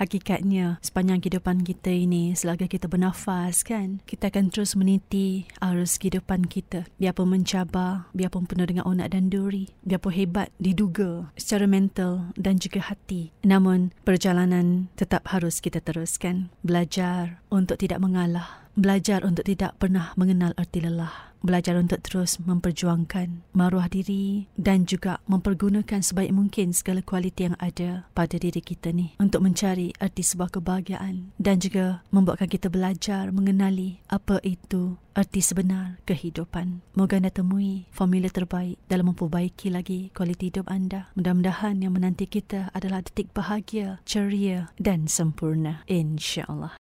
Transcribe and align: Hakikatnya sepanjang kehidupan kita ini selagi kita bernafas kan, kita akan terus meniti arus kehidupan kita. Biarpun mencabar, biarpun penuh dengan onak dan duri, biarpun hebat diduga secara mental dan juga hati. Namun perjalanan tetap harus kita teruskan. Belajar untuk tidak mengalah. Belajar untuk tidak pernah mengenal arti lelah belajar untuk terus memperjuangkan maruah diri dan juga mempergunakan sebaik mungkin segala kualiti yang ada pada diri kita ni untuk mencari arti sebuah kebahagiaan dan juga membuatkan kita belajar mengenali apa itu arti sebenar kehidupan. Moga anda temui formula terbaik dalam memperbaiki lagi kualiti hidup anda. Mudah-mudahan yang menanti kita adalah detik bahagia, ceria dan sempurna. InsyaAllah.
Hakikatnya 0.00 0.80
sepanjang 0.80 1.20
kehidupan 1.20 1.60
kita 1.60 1.92
ini 1.92 2.32
selagi 2.32 2.72
kita 2.72 2.88
bernafas 2.88 3.60
kan, 3.60 4.00
kita 4.08 4.32
akan 4.32 4.48
terus 4.48 4.72
meniti 4.72 5.44
arus 5.60 6.00
kehidupan 6.00 6.48
kita. 6.48 6.88
Biarpun 6.96 7.36
mencabar, 7.36 8.08
biarpun 8.16 8.48
penuh 8.48 8.64
dengan 8.64 8.88
onak 8.88 9.12
dan 9.12 9.28
duri, 9.28 9.68
biarpun 9.84 10.16
hebat 10.16 10.48
diduga 10.56 11.28
secara 11.36 11.68
mental 11.68 12.32
dan 12.40 12.56
juga 12.56 12.80
hati. 12.80 13.28
Namun 13.44 13.92
perjalanan 14.00 14.88
tetap 14.96 15.28
harus 15.28 15.60
kita 15.60 15.84
teruskan. 15.84 16.48
Belajar 16.64 17.44
untuk 17.52 17.76
tidak 17.76 18.00
mengalah. 18.00 18.69
Belajar 18.80 19.28
untuk 19.28 19.44
tidak 19.44 19.76
pernah 19.76 20.16
mengenal 20.16 20.56
arti 20.56 20.80
lelah 20.80 21.30
belajar 21.40 21.76
untuk 21.80 22.00
terus 22.04 22.36
memperjuangkan 22.40 23.44
maruah 23.56 23.88
diri 23.88 24.46
dan 24.60 24.84
juga 24.84 25.18
mempergunakan 25.24 26.04
sebaik 26.04 26.32
mungkin 26.32 26.76
segala 26.76 27.00
kualiti 27.00 27.48
yang 27.48 27.56
ada 27.56 28.04
pada 28.12 28.36
diri 28.36 28.60
kita 28.60 28.92
ni 28.92 29.16
untuk 29.16 29.40
mencari 29.44 29.92
arti 29.98 30.20
sebuah 30.20 30.52
kebahagiaan 30.52 31.32
dan 31.40 31.56
juga 31.58 32.04
membuatkan 32.12 32.48
kita 32.48 32.68
belajar 32.68 33.32
mengenali 33.32 34.04
apa 34.12 34.38
itu 34.44 35.00
arti 35.16 35.42
sebenar 35.42 35.98
kehidupan. 36.06 36.86
Moga 36.94 37.18
anda 37.18 37.34
temui 37.34 37.90
formula 37.90 38.30
terbaik 38.30 38.78
dalam 38.86 39.10
memperbaiki 39.10 39.72
lagi 39.72 40.14
kualiti 40.14 40.54
hidup 40.54 40.70
anda. 40.70 41.10
Mudah-mudahan 41.18 41.82
yang 41.82 41.98
menanti 41.98 42.30
kita 42.30 42.70
adalah 42.70 43.02
detik 43.02 43.34
bahagia, 43.34 43.98
ceria 44.06 44.70
dan 44.78 45.10
sempurna. 45.10 45.82
InsyaAllah. 45.90 46.78